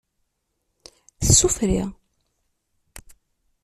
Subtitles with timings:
[1.25, 1.77] Tsufri.